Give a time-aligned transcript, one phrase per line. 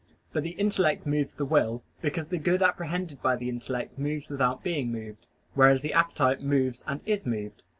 [0.33, 4.63] But the intellect moves the will, because the good apprehended by the intellect moves without
[4.63, 7.61] being moved; whereas the appetite moves and is moved.